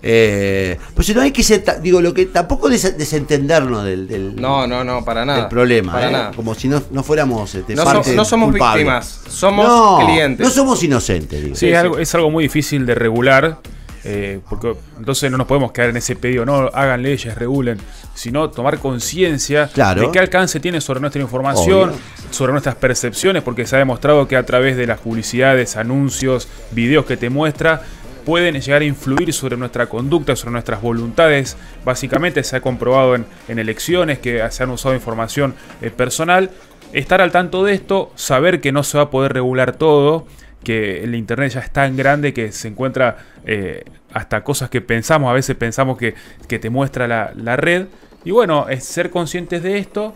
Eh, 0.00 0.78
pues 0.94 1.08
si 1.08 1.12
no 1.14 1.20
hay 1.22 1.32
que 1.32 1.42
ser, 1.42 1.64
digo, 1.82 2.00
lo 2.00 2.14
que 2.14 2.26
tampoco 2.26 2.68
des- 2.68 2.96
desentendernos 2.96 3.84
del, 3.84 4.06
del, 4.06 4.40
No, 4.40 4.64
no, 4.64 4.84
no, 4.84 5.04
para 5.04 5.24
nada. 5.24 5.40
del 5.40 5.48
problema, 5.48 5.92
Para 5.92 6.08
¿eh? 6.08 6.12
nada. 6.12 6.30
como 6.32 6.54
si 6.54 6.68
no, 6.68 6.80
no 6.92 7.02
fuéramos 7.02 7.52
este, 7.56 7.74
No, 7.74 7.82
so- 7.82 7.86
parte 7.92 8.14
no 8.14 8.24
somos 8.24 8.50
culpable. 8.50 8.84
víctimas, 8.84 9.20
somos 9.28 9.66
No, 9.66 9.98
clientes. 10.06 10.46
No 10.46 10.52
somos 10.52 10.80
inocentes, 10.84 11.42
digo. 11.42 11.56
Sí, 11.56 11.60
Sí, 11.60 11.66
es, 11.66 11.72
sí. 11.72 11.76
Algo, 11.76 11.98
es 11.98 12.14
algo 12.14 12.30
muy 12.30 12.44
difícil 12.44 12.86
de 12.86 12.94
regular, 12.94 13.58
eh, 14.04 14.40
porque 14.48 14.74
entonces 14.98 15.30
no 15.30 15.38
nos 15.38 15.46
podemos 15.46 15.72
quedar 15.72 15.90
en 15.90 15.96
ese 15.96 16.16
pedido, 16.16 16.44
no 16.44 16.68
hagan 16.72 17.02
leyes, 17.02 17.34
regulen, 17.36 17.78
sino 18.14 18.50
tomar 18.50 18.78
conciencia 18.78 19.68
Claro. 19.72 20.00
de 20.02 20.10
qué 20.10 20.18
alcance 20.18 20.60
tiene 20.60 20.80
sobre 20.80 21.00
nuestra 21.00 21.20
información, 21.22 21.90
Obvio. 21.90 22.00
sobre 22.30 22.52
nuestras 22.52 22.74
percepciones, 22.76 23.42
porque 23.42 23.66
se 23.66 23.76
ha 23.76 23.78
demostrado 23.78 24.26
que 24.28 24.36
a 24.36 24.44
través 24.44 24.76
de 24.76 24.86
las 24.86 24.98
publicidades, 25.00 25.76
anuncios, 25.76 26.48
videos 26.72 27.04
que 27.06 27.16
te 27.16 27.30
muestra, 27.30 27.82
pueden 28.24 28.60
llegar 28.60 28.82
a 28.82 28.84
influir 28.84 29.32
sobre 29.32 29.56
nuestra 29.56 29.86
conducta, 29.86 30.36
sobre 30.36 30.52
nuestras 30.52 30.82
voluntades. 30.82 31.56
Básicamente 31.84 32.44
se 32.44 32.56
ha 32.56 32.60
comprobado 32.60 33.14
en, 33.14 33.24
en 33.48 33.58
elecciones 33.58 34.18
que 34.18 34.42
se 34.50 34.62
han 34.62 34.70
usado 34.70 34.94
información 34.94 35.54
eh, 35.80 35.90
personal. 35.90 36.50
Estar 36.92 37.20
al 37.22 37.32
tanto 37.32 37.64
de 37.64 37.72
esto, 37.74 38.12
saber 38.16 38.60
que 38.60 38.70
no 38.72 38.82
se 38.82 38.98
va 38.98 39.04
a 39.04 39.10
poder 39.10 39.32
regular 39.32 39.76
todo, 39.76 40.26
que 40.62 41.02
el 41.04 41.14
Internet 41.14 41.52
ya 41.52 41.60
es 41.60 41.70
tan 41.70 41.96
grande 41.96 42.32
que 42.34 42.52
se 42.52 42.68
encuentra 42.68 43.16
eh, 43.44 43.84
hasta 44.12 44.42
cosas 44.42 44.70
que 44.70 44.80
pensamos, 44.80 45.30
a 45.30 45.34
veces 45.34 45.56
pensamos 45.56 45.96
que, 45.98 46.14
que 46.46 46.58
te 46.58 46.70
muestra 46.70 47.06
la, 47.06 47.32
la 47.36 47.56
red. 47.56 47.86
Y 48.24 48.30
bueno, 48.30 48.68
es 48.68 48.84
ser 48.84 49.10
conscientes 49.10 49.62
de 49.62 49.78
esto 49.78 50.14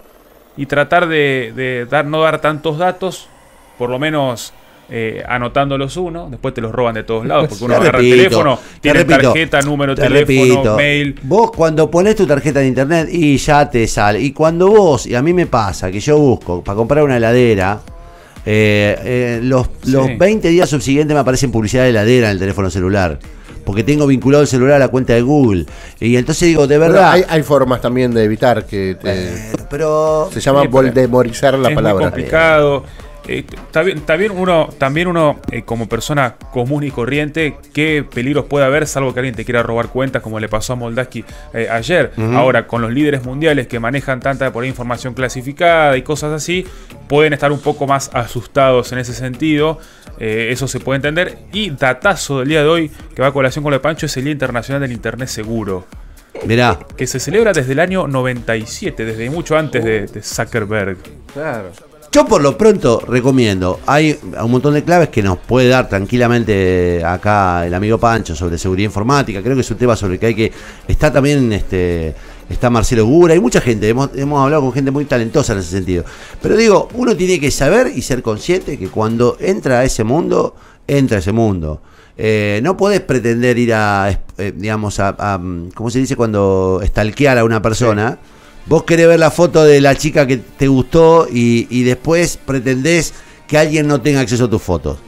y 0.57 0.67
tratar 0.67 1.09
de, 1.09 1.53
de 1.55 1.87
dar, 1.87 2.05
no 2.05 2.23
dar 2.23 2.41
tantos 2.41 2.79
datos, 2.79 3.29
por 3.79 3.89
lo 3.89 3.99
menos 3.99 4.53
eh, 4.91 5.23
anotándolos 5.27 5.97
uno, 5.97 6.29
después 6.31 6.53
te 6.53 6.61
los 6.61 6.71
roban 6.73 6.95
de 6.95 7.03
todos 7.05 7.25
lados, 7.25 7.49
porque 7.49 7.65
uno 7.65 7.75
Te 7.81 7.81
agarra 7.81 7.99
el 8.01 8.11
teléfono, 8.11 8.59
te 8.59 8.81
tiene 8.81 8.99
repito, 8.99 9.33
tarjeta, 9.33 9.63
número, 9.63 9.95
te 9.95 10.03
teléfono, 10.03 10.41
repito. 10.43 10.77
mail. 10.77 11.21
Vos 11.23 11.51
cuando 11.53 11.91
pones 11.91 12.17
tu 12.17 12.27
tarjeta 12.27 12.61
de 12.61 12.67
internet 12.67 13.09
y 13.11 13.39
ya 13.39 13.71
te 13.71 13.87
sale. 13.87 14.21
Y 14.21 14.33
cuando 14.33 14.69
vos, 14.69 15.07
y 15.07 15.15
a 15.15 15.23
mí 15.23 15.33
me 15.33 15.47
pasa, 15.47 15.91
que 15.91 16.01
yo 16.01 16.19
busco 16.19 16.63
para 16.63 16.77
comprar 16.77 17.05
una 17.05 17.17
heladera, 17.17 17.81
eh, 18.47 18.97
eh, 19.05 19.41
los, 19.43 19.69
los 19.85 20.07
Sí. 20.07 20.17
20 20.17 20.49
días 20.49 20.69
subsiguientes 20.69 21.15
me 21.15 21.21
aparecen 21.21 21.51
publicidad 21.53 21.85
de 21.85 21.91
heladera 21.91 22.27
en 22.29 22.33
el 22.33 22.39
teléfono 22.39 22.71
celular. 22.71 23.19
Porque 23.65 23.85
tengo 23.85 24.09
vinculado 24.09 24.43
el 24.43 24.49
celular 24.49 24.75
a 24.77 24.79
la 24.81 24.89
cuenta 24.89 25.13
de 25.13 25.23
Google. 25.23 25.67
Y 26.01 26.17
entonces 26.17 26.49
digo, 26.49 26.67
de 26.67 26.79
Bueno, 26.79 26.95
verdad. 26.95 27.13
hay, 27.13 27.25
hay 27.29 27.43
formas 27.45 27.81
también 27.81 28.13
de 28.13 28.25
evitar 28.25 28.67
que 28.67 28.97
te, 29.01 29.11
Eh, 29.13 29.53
pero. 29.71 30.29
Se 30.33 30.41
llama 30.41 30.65
voldemorizar 30.65 31.57
la 31.57 31.69
es 31.69 31.75
palabra. 31.77 32.07
complicado. 32.07 32.85
Eh, 33.29 33.45
bien 34.19 34.33
uno, 34.33 34.69
también 34.79 35.07
uno, 35.07 35.41
eh, 35.51 35.63
como 35.63 35.89
persona 35.89 36.37
común 36.53 36.85
y 36.85 36.91
corriente, 36.91 37.57
qué 37.73 38.05
peligros 38.09 38.47
puede 38.47 38.67
haber, 38.67 38.87
salvo 38.87 39.15
que 39.15 39.21
alguien 39.21 39.35
te 39.35 39.45
quiera 39.45 39.63
robar 39.63 39.89
cuentas, 39.89 40.23
como 40.23 40.41
le 40.41 40.49
pasó 40.49 40.73
a 40.73 40.77
Moldaski 40.77 41.25
eh, 41.55 41.69
ayer. 41.71 42.13
Ahora, 42.35 42.67
con 42.67 42.83
los 42.83 42.93
líderes 42.93 43.25
mundiales 43.25 43.67
que 43.67 43.79
manejan 43.79 44.21
tanta 44.21 44.53
por 44.53 44.65
ahí 44.65 44.69
información 44.69 45.15
clasificada 45.15 45.97
y 45.97 46.03
cosas 46.03 46.33
así, 46.33 46.67
pueden 47.09 47.33
estar 47.33 47.53
un 47.53 47.61
poco 47.61 47.87
más 47.87 48.11
asustados 48.13 48.93
en 48.93 48.99
ese 48.99 49.15
sentido. 49.15 49.79
Eh, 50.19 50.49
eso 50.51 50.69
se 50.69 50.81
puede 50.81 50.97
entender. 50.97 51.39
Y 51.53 51.71
datazo 51.71 52.41
del 52.41 52.49
día 52.49 52.63
de 52.63 52.69
hoy, 52.69 52.91
que 53.15 53.23
va 53.23 53.29
a 53.29 53.33
colación 53.33 53.63
con 53.63 53.71
lo 53.71 53.77
de 53.77 53.83
Pancho, 53.83 54.07
es 54.07 54.17
el 54.17 54.25
Día 54.25 54.33
Internacional 54.33 54.81
del 54.81 54.93
Internet 54.93 55.29
Seguro. 55.29 55.87
Mirá, 56.47 56.79
Que 56.97 57.07
se 57.07 57.21
celebra 57.21 57.53
desde 57.53 57.73
el 57.73 57.79
año 57.79 58.09
97, 58.09 59.05
desde 59.05 59.31
mucho 59.31 59.57
antes 59.57 59.85
de, 59.85 60.07
de 60.07 60.23
Zuckerberg. 60.23 60.97
Claro. 61.33 61.71
Yo 62.15 62.27
por 62.27 62.43
lo 62.43 62.59
pronto 62.59 63.01
recomiendo, 63.09 63.81
hay 63.87 64.19
un 64.39 64.51
montón 64.51 64.75
de 64.75 64.85
claves 64.85 65.09
que 65.09 65.23
nos 65.23 65.39
puede 65.39 65.71
dar 65.71 65.89
tranquilamente 65.89 67.03
acá 67.03 67.67
el 67.67 67.73
amigo 67.73 67.97
Pancho 67.97 68.37
sobre 68.37 68.59
seguridad 68.59 68.85
informática, 68.85 69.43
creo 69.43 69.55
que 69.55 69.63
es 69.63 69.71
un 69.71 69.79
tema 69.79 69.97
sobre 69.97 70.15
el 70.15 70.21
que 70.21 70.27
hay 70.27 70.35
que... 70.35 70.53
Está 70.87 71.11
también 71.11 71.51
este, 71.55 72.15
está 72.51 72.69
Marcelo 72.69 73.07
Gura, 73.07 73.33
hay 73.33 73.41
mucha 73.41 73.63
gente, 73.63 73.89
hemos, 73.89 74.11
hemos 74.15 74.45
hablado 74.45 74.61
con 74.61 74.75
gente 74.75 74.91
muy 74.91 75.07
talentosa 75.07 75.55
en 75.55 75.61
ese 75.61 75.71
sentido. 75.71 76.05
Pero 76.43 76.55
digo, 76.55 76.91
uno 76.93 77.17
tiene 77.17 77.41
que 77.41 77.51
saber 77.51 77.91
y 77.97 78.03
ser 78.03 78.23
consciente 78.23 78.79
que 78.79 78.89
cuando 78.89 79.39
entra 79.41 79.79
a 79.79 79.85
ese 79.85 80.05
mundo, 80.05 80.55
entra 80.87 81.17
a 81.17 81.21
ese 81.21 81.33
mundo. 81.33 81.81
Eh, 82.19 82.61
no 82.63 82.77
podés 82.77 83.01
pretender 83.01 83.57
ir 83.57 83.73
a, 83.73 84.21
eh, 84.37 84.53
digamos, 84.55 85.01
a, 85.01 85.17
a, 85.19 85.41
¿cómo 85.75 85.89
se 85.89 86.01
dice 86.01 86.15
cuando 86.15 86.83
stalkear 86.85 87.39
a 87.39 87.45
una 87.45 87.63
persona? 87.63 88.19
Vos 88.67 88.85
querés 88.85 89.09
ver 89.09 89.19
la 89.19 89.31
foto 89.31 89.65
de 89.65 89.81
la 89.81 89.97
chica 89.97 90.27
que 90.27 90.37
te 90.37 90.69
gustó 90.69 91.27
y, 91.31 91.67
y 91.71 91.83
después 91.83 92.37
pretendés 92.37 93.13
que 93.47 93.59
alguien 93.59 93.87
no 93.87 94.01
tenga 94.01 94.21
acceso 94.21 94.45
a 94.45 94.51
tus 94.51 94.63
fotos. 94.63 94.99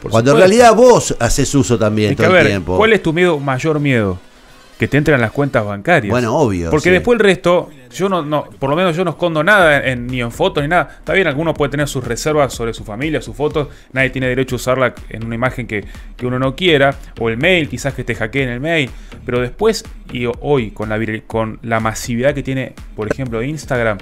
Por 0.00 0.10
Cuando 0.10 0.32
en 0.32 0.38
realidad 0.38 0.74
vos 0.74 1.14
haces 1.20 1.54
uso 1.54 1.78
también 1.78 2.12
Es 2.12 2.16
que, 2.16 2.24
todo 2.24 2.36
el 2.36 2.46
tiempo. 2.46 2.76
¿cuál 2.76 2.92
es 2.92 3.02
tu 3.02 3.12
miedo, 3.12 3.38
mayor 3.38 3.78
miedo? 3.78 4.18
Que 4.82 4.88
te 4.88 4.96
entren 4.98 5.20
las 5.20 5.30
cuentas 5.30 5.64
bancarias. 5.64 6.10
Bueno, 6.10 6.36
obvio, 6.36 6.68
Porque 6.68 6.88
sí. 6.88 6.90
después 6.90 7.14
el 7.16 7.24
resto, 7.24 7.70
yo 7.94 8.08
no, 8.08 8.22
no, 8.24 8.46
por 8.58 8.68
lo 8.68 8.74
menos 8.74 8.96
yo 8.96 9.04
no 9.04 9.12
escondo 9.12 9.44
nada 9.44 9.86
en- 9.86 10.08
ni 10.08 10.20
en 10.20 10.32
fotos 10.32 10.60
ni 10.60 10.68
nada. 10.68 10.96
Está 10.98 11.12
bien, 11.12 11.28
alguno 11.28 11.54
puede 11.54 11.70
tener 11.70 11.86
sus 11.86 12.02
reservas 12.02 12.52
sobre 12.52 12.74
su 12.74 12.82
familia, 12.82 13.22
sus 13.22 13.36
fotos. 13.36 13.68
Nadie 13.92 14.10
tiene 14.10 14.26
derecho 14.26 14.56
a 14.56 14.56
usarla 14.56 14.92
en 15.08 15.24
una 15.24 15.36
imagen 15.36 15.68
que, 15.68 15.84
que 16.16 16.26
uno 16.26 16.40
no 16.40 16.56
quiera. 16.56 16.96
O 17.20 17.28
el 17.28 17.36
mail, 17.36 17.68
quizás 17.68 17.94
que 17.94 18.02
te 18.02 18.16
hackeen 18.16 18.48
el 18.48 18.58
mail. 18.58 18.90
Pero 19.24 19.40
después, 19.40 19.84
y 20.12 20.26
hoy, 20.40 20.72
con 20.72 20.88
la, 20.88 20.98
con 21.28 21.60
la 21.62 21.78
masividad 21.78 22.34
que 22.34 22.42
tiene, 22.42 22.72
por 22.96 23.06
ejemplo, 23.08 23.40
Instagram, 23.40 23.98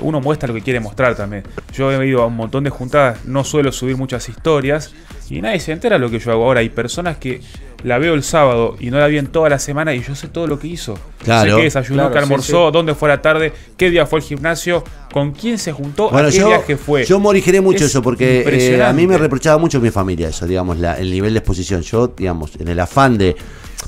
uno 0.00 0.22
muestra 0.22 0.48
lo 0.48 0.54
que 0.54 0.62
quiere 0.62 0.80
mostrar 0.80 1.14
también. 1.14 1.42
Yo 1.74 1.92
he 1.92 2.06
ido 2.08 2.22
a 2.22 2.26
un 2.28 2.36
montón 2.36 2.64
de 2.64 2.70
juntadas, 2.70 3.26
no 3.26 3.44
suelo 3.44 3.70
subir 3.70 3.98
muchas 3.98 4.30
historias 4.30 4.94
y 5.28 5.42
nadie 5.42 5.60
se 5.60 5.72
entera 5.72 5.96
de 5.96 6.00
lo 6.00 6.10
que 6.10 6.18
yo 6.20 6.32
hago. 6.32 6.46
Ahora 6.46 6.60
hay 6.60 6.70
personas 6.70 7.18
que 7.18 7.42
la 7.84 7.98
veo 7.98 8.14
el 8.14 8.22
sábado 8.22 8.76
y 8.78 8.90
no 8.90 8.98
la 8.98 9.06
vi 9.08 9.18
en 9.18 9.26
toda 9.26 9.48
la 9.48 9.58
semana 9.58 9.94
y 9.94 10.02
yo 10.02 10.14
sé 10.14 10.28
todo 10.28 10.46
lo 10.46 10.58
que 10.58 10.68
hizo. 10.68 10.98
Claro. 11.24 11.50
Sé 11.52 11.56
qué 11.56 11.62
desayunó, 11.64 12.02
Claro, 12.02 12.12
qué 12.12 12.18
almorzó, 12.20 12.66
sí. 12.68 12.72
dónde 12.72 12.94
fue 12.94 13.10
a 13.10 13.16
la 13.16 13.22
tarde, 13.22 13.52
qué 13.76 13.90
día 13.90 14.06
fue 14.06 14.20
al 14.20 14.24
gimnasio, 14.24 14.84
con 15.12 15.32
quién 15.32 15.58
se 15.58 15.72
juntó, 15.72 16.10
Bueno, 16.10 16.28
a 16.28 16.30
qué 16.30 16.38
yo, 16.38 16.48
viaje 16.48 16.76
fue. 16.76 17.04
yo 17.04 17.18
morigeré 17.20 17.60
mucho 17.60 17.84
Es 17.84 17.90
eso 17.90 18.02
porque 18.02 18.44
eh, 18.46 18.82
a 18.82 18.92
mí 18.92 19.06
me 19.06 19.18
reprochaba 19.18 19.58
mucho 19.58 19.80
mi 19.80 19.90
familia 19.90 20.28
eso, 20.28 20.46
digamos, 20.46 20.78
la- 20.78 20.98
el 20.98 21.10
nivel 21.10 21.32
de 21.34 21.38
exposición. 21.40 21.82
Yo, 21.82 22.08
digamos, 22.08 22.52
en 22.58 22.68
el 22.68 22.78
afán 22.80 23.18
de... 23.18 23.36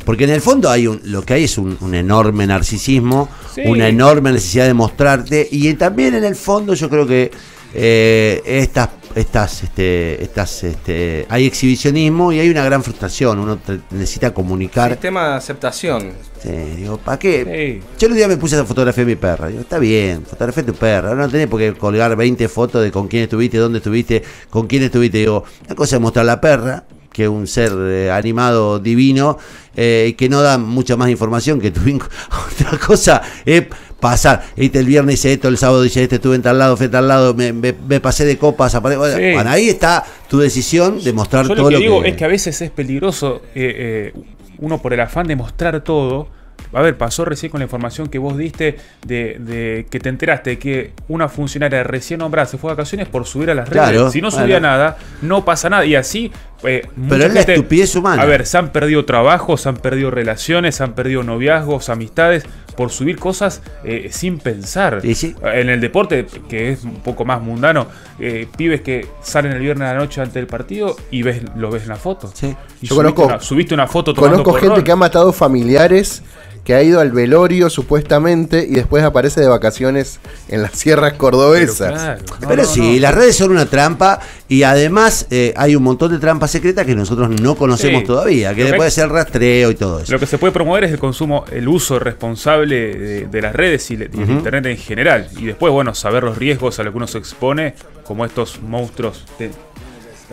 Porque 0.05 0.25
en 0.25 0.31
el 0.31 0.41
fondo 0.41 0.69
hay 0.69 0.89
un, 0.89 1.01
lo 1.05 1.23
que 1.23 1.35
hay 1.35 1.45
es 1.45 1.57
un, 1.57 1.79
un 1.81 1.95
enorme 1.95 2.47
narcisismo, 2.49 3.29
Sí. 3.55 3.63
una 3.65 3.87
enorme 3.89 4.33
necesidad 4.33 4.67
de 4.67 4.75
mostrarte 4.75 5.47
y 5.51 5.73
también 5.75 6.15
en 6.17 6.25
el 6.25 6.35
fondo 6.35 6.75
yo 6.75 6.91
creo 6.91 7.07
que 7.07 7.31
eh, 7.73 8.43
estas, 8.45 8.89
estas, 9.15 9.63
este, 9.63 10.23
estas, 10.23 10.65
este, 10.65 11.27
hay 11.29 11.47
exhibicionismo 11.47 12.33
y 12.33 12.41
hay 12.41 12.49
una 12.51 12.65
gran 12.65 12.83
frustración. 12.83 13.39
Uno 13.39 13.57
te- 13.59 13.81
necesita 13.91 14.35
comunicar. 14.35 14.91
Sistema 14.91 15.31
de 15.31 15.35
aceptación. 15.37 16.13
Sí, 16.43 16.51
digo, 16.77 16.99
¿para 16.99 17.19
qué? 17.19 17.81
Sí. 17.81 17.87
Yo 17.99 18.09
el 18.09 18.15
día 18.15 18.29
me 18.29 18.37
puse 18.37 18.57
a 18.57 18.65
fotografiar 18.65 19.05
a 19.07 19.09
mi 19.09 19.17
perra. 19.17 19.49
Digo, 19.49 19.61
está 19.61 19.79
bien, 19.79 20.25
fotografía 20.27 20.63
a 20.63 20.67
tu 20.67 20.75
perra. 20.75 21.09
Ahora 21.11 21.23
no 21.25 21.29
tenés 21.31 21.47
por 21.47 21.61
qué 21.61 21.73
colgar 21.75 22.15
20 22.17 22.49
fotos 22.49 22.83
de 22.83 22.91
con 22.91 23.09
quién 23.09 23.23
estuviste, 23.25 23.59
dónde 23.59 23.79
estuviste, 23.79 24.23
con 24.51 24.67
quién 24.67 24.83
estuviste. 24.83 25.19
Digo, 25.19 25.45
una 25.67 25.75
cosa 25.75 25.97
es 25.97 26.03
mostrar 26.03 26.27
la 26.27 26.41
perra, 26.41 26.85
que 27.13 27.23
es 27.25 27.29
un 27.29 27.47
ser 27.47 27.73
eh, 27.77 28.11
animado 28.11 28.81
divino, 28.81 29.39
eh, 29.77 30.15
que 30.19 30.29
no 30.29 30.43
da 30.43 30.59
mucha 30.59 30.97
más 30.97 31.09
información 31.11 31.61
que 31.61 31.71
tu. 31.71 31.81
Otra 31.89 32.79
cosa 32.85 33.23
es 33.45 33.65
pasar. 34.11 34.43
Este 34.57 34.79
el 34.81 34.87
viernes 34.87 35.15
hice 35.15 35.33
esto, 35.33 35.49
el 35.49 35.57
sábado 35.57 35.83
dice 35.83 36.03
este, 36.03 36.17
estuve 36.17 36.37
en 36.37 36.43
tal 36.43 36.59
lado, 36.59 36.77
fui 36.77 36.87
a 36.87 36.91
tal 36.91 37.09
lado, 37.09 37.33
me, 37.35 37.53
me- 37.53 37.73
me 37.89 38.01
pasé 38.01 38.25
de 38.25 38.37
copas. 38.37 38.75
apare- 38.75 38.97
Bueno, 38.99 39.17
Sí. 39.17 39.33
bueno, 39.33 39.51
ahí 39.51 39.69
está 39.69 40.05
tu 40.29 40.39
decisión 40.39 41.03
de 41.03 41.13
mostrar 41.13 41.47
Yo 41.47 41.55
todo 41.55 41.63
lo 41.65 41.69
que 41.69 41.75
lo 41.75 41.81
digo 41.81 42.03
que... 42.03 42.09
es 42.11 42.17
que 42.17 42.25
a 42.25 42.29
veces 42.29 42.61
es 42.61 42.71
peligroso 42.71 43.43
eh, 43.55 44.13
eh, 44.15 44.21
uno 44.59 44.81
por 44.83 44.93
el 44.93 45.01
afán 45.01 45.27
de 45.27 45.37
mostrar 45.37 45.81
todo. 45.83 46.29
A 46.73 46.83
ver, 46.83 46.97
pasó 46.99 47.25
recién 47.25 47.51
con 47.53 47.61
la 47.61 47.65
información 47.65 48.09
que 48.09 48.19
vos 48.19 48.37
diste 48.37 48.77
de, 49.07 49.37
de 49.39 49.87
que 49.89 50.01
te 50.01 50.09
enteraste 50.09 50.59
que 50.59 50.93
una 51.09 51.29
funcionaria 51.29 51.85
recién 51.85 52.19
nombrada 52.19 52.47
se 52.47 52.59
fue 52.59 52.71
de 52.71 52.75
vacaciones 52.77 53.07
por 53.09 53.27
subir 53.27 53.51
a 53.51 53.55
las 53.55 53.69
redes. 53.69 53.83
Claro, 53.91 54.11
si 54.11 54.21
no 54.21 54.29
bueno. 54.31 54.45
subía 54.45 54.61
nada, 54.61 54.97
no 55.23 55.45
pasa 55.45 55.71
nada. 55.71 55.85
Y 55.87 55.95
así. 55.95 56.33
Eh, 56.65 56.87
mucha 56.97 57.27
es 57.27 57.35
la 57.35 57.41
estupidez 57.41 57.95
humana. 57.97 58.23
A 58.23 58.27
ver, 58.27 58.47
se 58.47 58.59
han 58.59 58.71
perdido 58.71 59.05
trabajos, 59.05 59.63
se 59.63 59.69
han 59.69 59.77
perdido 59.77 60.11
relaciones, 60.11 60.75
se 60.77 60.83
han 60.85 60.95
perdido 60.95 61.23
noviazgos, 61.23 61.89
amistades 61.89 62.45
por 62.77 62.91
subir 62.91 63.19
cosas 63.19 63.63
eh, 63.85 64.09
sin 64.11 64.39
pensar. 64.39 65.01
Sí, 65.01 65.15
sí. 65.15 65.37
En 65.45 65.69
el 65.71 65.81
deporte, 65.81 66.27
que 66.49 66.71
es 66.73 66.83
un 66.85 66.97
poco 66.97 67.25
más 67.25 67.41
mundano, 67.41 67.87
eh, 68.19 68.49
pibes 68.57 68.81
que 68.81 69.07
salen 69.23 69.53
el 69.53 69.61
viernes 69.61 69.89
a 69.89 69.93
la 69.95 70.01
noche 70.01 70.21
antes 70.21 70.35
del 70.35 70.47
partido 70.49 70.97
y 71.11 71.23
ves, 71.23 71.43
lo 71.57 71.71
ves 71.71 71.85
en 71.85 71.91
la 71.91 71.97
foto. 71.97 72.31
Sí. 72.35 72.49
Y 72.83 72.87
Yo 72.89 72.97
subiste, 72.97 73.15
conozco- 73.15 73.25
una, 73.27 73.41
subiste 73.41 73.75
una 73.75 73.87
foto 73.87 74.13
tomando 74.13 74.39
Conozco 74.43 74.55
gente 74.55 74.69
porrón. 74.71 74.85
que 74.85 74.93
ha 74.93 74.97
matado 74.97 75.33
familiares, 75.33 76.23
que 76.65 76.75
ha 76.75 76.83
ido 76.83 76.99
al 77.01 77.13
velorio 77.13 77.69
supuestamente 77.71 78.67
y 78.69 78.73
después 78.75 79.05
aparece 79.05 79.41
de 79.41 79.49
vacaciones 79.49 80.19
en 80.49 80.63
las 80.63 80.73
sierras 80.73 81.11
Pero 81.13 81.19
cordobesas. 81.19 81.93
claro, 81.93 82.23
no, 82.41 82.49
Pero 82.49 82.63
no, 82.63 82.69
sí, 82.69 82.95
no. 82.95 83.01
las 83.03 83.15
redes 83.15 83.37
son 83.37 83.51
una 83.51 83.67
trampa 83.67 84.19
y 84.49 84.63
además 84.63 85.27
eh, 85.31 85.53
hay 85.57 85.77
un 85.77 85.83
montón 85.83 86.11
de 86.13 86.19
trampas 86.19 86.51
secretas 86.51 86.87
que 86.87 86.95
nosotros 86.95 87.29
no 87.41 87.55
conocemos 87.55 88.01
Sí. 88.01 88.07
todavía, 88.07 88.55
que 88.55 88.73
puede 88.75 88.91
ser 88.91 89.09
rastreo 89.11 89.71
y 89.71 89.75
todo 89.75 90.01
eso. 90.01 90.11
Lo 90.13 90.19
que 90.19 90.27
se 90.27 90.39
puede 90.39 90.53
promover 90.55 90.85
es 90.85 90.93
el 90.93 90.99
consumo, 90.99 91.45
el 91.53 91.69
uso 91.69 91.99
responsable 91.99 92.95
de, 92.97 93.27
de 93.27 93.43
las 93.43 93.55
redes 93.55 93.91
y, 93.91 93.95
y 93.95 94.03
el 94.03 94.11
Ujú. 94.23 94.33
internet 94.33 94.67
en 94.67 94.77
general. 94.79 95.29
Y 95.39 95.45
después, 95.47 95.73
bueno, 95.73 95.95
saber 95.95 96.23
los 96.25 96.39
riesgos 96.39 96.79
a 96.79 96.83
los 96.83 96.93
que 96.93 96.97
uno 96.97 97.07
se 97.07 97.19
expone, 97.19 97.75
como 98.05 98.25
estos 98.25 98.61
monstruos, 98.63 99.25
de- 99.39 99.51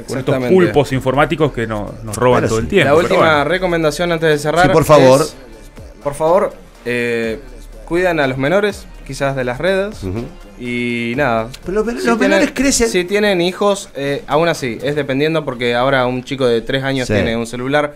con 0.08 0.18
estos 0.18 0.38
pulpos 0.46 0.94
informáticos 0.94 1.52
que 1.52 1.68
no- 1.68 1.94
nos 2.04 2.16
roban 2.16 2.40
Claro, 2.40 2.48
todo 2.50 2.60
el 2.60 2.68
tiempo. 2.70 2.88
La 2.90 2.96
última 2.96 3.18
bueno. 3.20 3.44
recomendación 3.44 4.12
antes 4.14 4.30
de 4.30 4.38
cerrar. 4.40 4.68
Sí, 4.68 4.72
por 4.72 4.86
favor. 4.86 5.22
es, 5.22 5.36
por 6.04 6.14
favor, 6.14 6.54
eh, 6.86 7.40
cuidan 7.86 8.20
a 8.20 8.28
los 8.28 8.38
menores, 8.38 8.86
quizás 9.06 9.36
de 9.36 9.44
las 9.44 9.58
redes. 9.60 9.98
Y 10.60 11.14
nada. 11.18 11.50
Pero 11.66 11.74
los 11.78 11.86
men- 11.86 12.00
Si 12.00 12.06
los 12.08 12.18
tienen- 12.18 12.38
menores 12.38 12.54
crecen. 12.56 12.90
Si 12.90 13.04
tienen 13.04 13.42
hijos, 13.42 13.90
eh, 13.96 14.24
aún 14.28 14.48
así, 14.48 14.78
es 14.84 14.96
dependiendo 14.96 15.44
porque 15.44 15.74
ahora 15.76 16.06
un 16.06 16.24
chico 16.24 16.46
de 16.46 16.62
3 16.62 16.84
años 16.84 17.08
Sí. 17.08 17.14
tiene 17.14 17.36
un 17.36 17.48
celular. 17.48 17.96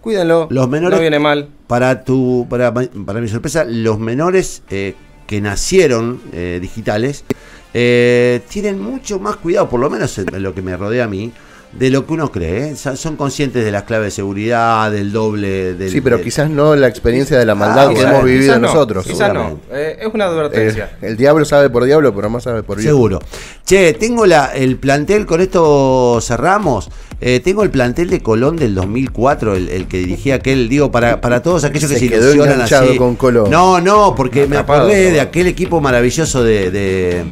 Cuídenlo. 0.00 0.48
Los 0.50 0.68
menores- 0.68 0.96
No 0.98 1.00
viene 1.00 1.18
mal. 1.18 1.48
Para 1.66 2.04
tu, 2.04 2.46
para, 2.50 2.74
para 2.74 3.20
mi 3.20 3.28
sorpresa, 3.28 3.64
los 3.64 3.98
menores 3.98 4.62
eh, 4.70 4.94
que 5.26 5.40
nacieron 5.40 6.20
eh, 6.32 6.58
digitales 6.60 7.24
eh, 7.72 8.42
tienen 8.48 8.78
mucho 8.80 9.18
más 9.18 9.36
cuidado, 9.36 9.68
por 9.70 9.80
lo 9.80 9.88
menos 9.88 10.16
en, 10.18 10.32
en 10.34 10.42
lo 10.42 10.54
que 10.54 10.62
me 10.62 10.76
rodea 10.76 11.04
a 11.04 11.08
mí, 11.08 11.32
de 11.78 11.90
lo 11.90 12.06
que 12.06 12.12
uno 12.12 12.30
cree. 12.30 12.70
¿eh? 12.70 12.76
Son, 12.76 13.16
conscientes 13.16 13.64
de 13.64 13.70
las 13.72 13.82
claves 13.82 14.06
de 14.06 14.10
seguridad, 14.12 14.90
del 14.92 15.10
doble, 15.12 15.74
del, 15.74 15.90
Sí, 15.90 16.00
pero 16.00 16.16
del- 16.16 16.24
quizás 16.24 16.48
no 16.48 16.76
la 16.76 16.86
experiencia 16.88 17.38
de 17.38 17.44
la 17.44 17.54
maldad 17.54 17.86
Ah, 17.86 17.88
que 17.88 17.94
bueno, 17.96 18.10
hemos 18.10 18.24
vivido 18.24 18.54
no, 18.58 18.66
nosotros. 18.68 19.04
Quizás 19.04 19.32
no. 19.34 19.40
seguramente. 19.60 19.66
Eh, 19.72 19.96
es 20.00 20.14
una 20.14 20.24
Eh, 20.24 20.28
advertencia. 20.28 20.98
el 21.02 21.16
diablo 21.16 21.44
sabe 21.44 21.70
por 21.70 21.84
diablo, 21.84 22.14
pero 22.14 22.30
más 22.30 22.44
sabe 22.44 22.62
por 22.62 22.76
bien. 22.78 22.88
Seguro. 22.88 23.18
Che, 23.66 23.92
tengo 23.94 24.24
la, 24.26 24.46
el 24.54 24.76
plantel, 24.76 25.26
con 25.26 25.40
esto 25.40 26.20
cerramos. 26.22 26.90
Eh, 27.20 27.40
tengo 27.42 27.62
el 27.62 27.70
plantel 27.70 28.10
de 28.10 28.20
Colón 28.20 28.56
del 28.56 28.74
2004, 28.74 29.54
el, 29.54 29.68
el 29.70 29.86
que 29.88 29.98
dirigía 29.98 30.34
aquel, 30.36 30.68
digo, 30.68 30.90
para, 30.90 31.20
para 31.20 31.42
todos 31.42 31.64
aquellos 31.64 31.90
que 31.90 31.96
Se 31.98 32.00
se, 32.04 32.08
quedó 32.10 32.34
ilusionan 32.34 32.60
así. 32.60 32.96
con 32.98 33.16
Colón. 33.16 33.50
No, 33.50 33.80
no, 33.80 34.14
porque 34.14 34.46
me 34.46 34.58
acordé 34.58 35.10
de 35.12 35.20
aquel 35.20 35.46
equipo 35.46 35.80
maravilloso 35.80 36.44
de, 36.44 36.70
de- 36.70 37.24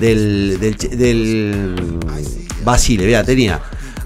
del, 0.00 0.58
del, 0.60 0.76
del 0.98 1.74
Basile, 2.64 3.06
vea, 3.06 3.22
tenía 3.24 3.60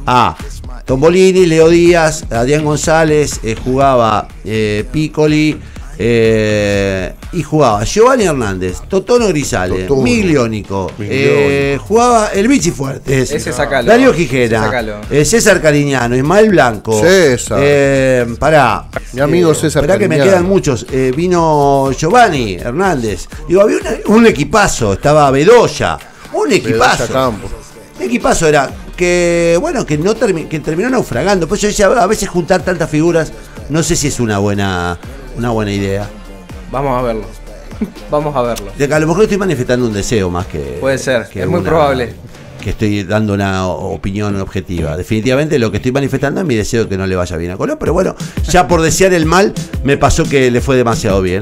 a 0.06 0.36
Tombolini, 0.84 1.46
Leo 1.46 1.68
Díaz, 1.68 2.24
Adrián 2.30 2.64
González, 2.64 3.40
eh, 3.42 3.54
jugaba 3.62 4.26
eh, 4.44 4.84
Piccoli, 4.90 5.58
eh, 6.02 7.12
y 7.32 7.42
jugaba 7.42 7.84
Giovanni 7.84 8.24
Hernández, 8.24 8.78
Totono 8.88 9.28
Grisale, 9.28 9.82
Totono. 9.82 10.02
Migliónico, 10.02 10.90
eh, 10.98 11.78
jugaba 11.80 12.28
el 12.34 12.48
Bichi 12.48 12.70
Fuertes, 12.70 13.30
Ese 13.30 13.52
sacalo. 13.52 13.86
Darío 13.88 14.12
sacalo. 14.64 15.00
eh, 15.10 15.24
César 15.24 15.60
Cariñano, 15.60 16.16
Ismael 16.16 16.48
Blanco, 16.50 16.98
César. 17.00 17.60
eh, 17.62 18.26
pará, 18.38 18.86
Mi 19.12 19.20
amigo 19.20 19.54
César 19.54 19.82
Pará 19.82 19.98
que 19.98 20.08
me 20.08 20.16
Cariñano. 20.16 20.30
quedan 20.38 20.48
muchos, 20.48 20.86
eh, 20.90 21.12
vino 21.14 21.90
Giovanni 21.92 22.54
Hernández, 22.54 23.28
digo, 23.46 23.60
había 23.60 23.76
una- 23.78 24.16
un 24.16 24.26
equipazo, 24.26 24.94
estaba 24.94 25.30
Bedoya, 25.30 25.98
un 26.32 26.50
equipazo. 26.50 27.06
Bedoya 27.98 28.06
equipazo 28.06 28.48
era 28.48 28.70
que, 29.00 29.56
bueno, 29.60 29.86
que 29.86 29.96
no 29.96 30.14
termi- 30.14 30.46
que 30.46 30.60
terminó 30.60 30.90
naufragando. 30.90 31.48
Pues 31.48 31.62
yo 31.62 31.68
decía, 31.68 31.86
a 31.86 32.06
veces 32.06 32.28
juntar 32.28 32.60
tantas 32.62 32.90
figuras, 32.90 33.32
no 33.70 33.82
sé 33.82 33.96
si 33.96 34.08
es 34.08 34.20
una 34.20 34.36
buena, 34.38 34.98
una 35.38 35.50
buena 35.50 35.72
idea. 35.72 36.06
Vamos 36.70 36.98
a 36.98 37.02
verlo. 37.02 37.24
Vamos 38.10 38.36
a 38.36 38.42
verlo. 38.42 38.70
De 38.76 38.86
que 38.86 38.92
a 38.94 39.00
lo 39.00 39.06
mejor 39.06 39.22
estoy 39.22 39.38
manifestando 39.38 39.86
un 39.86 39.94
deseo 39.94 40.28
más 40.28 40.46
que. 40.46 40.58
Puede 40.80 40.98
ser, 40.98 41.26
que 41.30 41.40
es 41.42 41.48
muy 41.48 41.62
probable. 41.62 42.12
Que 42.62 42.70
estoy 42.70 43.04
dando 43.04 43.32
una 43.32 43.66
opinión 43.68 44.38
objetiva. 44.38 44.94
Definitivamente 44.94 45.58
lo 45.58 45.70
que 45.70 45.78
estoy 45.78 45.92
manifestando 45.92 46.42
es 46.42 46.46
mi 46.46 46.56
deseo 46.56 46.82
de 46.84 46.90
que 46.90 46.98
no 46.98 47.06
le 47.06 47.16
vaya 47.16 47.34
bien 47.38 47.52
a 47.52 47.56
Colón. 47.56 47.78
Pero 47.80 47.94
bueno, 47.94 48.14
ya 48.50 48.68
por 48.68 48.82
desear 48.82 49.14
el 49.14 49.24
mal, 49.24 49.54
me 49.82 49.96
pasó 49.96 50.24
que 50.24 50.50
le 50.50 50.60
fue 50.60 50.76
demasiado 50.76 51.22
bien. 51.22 51.38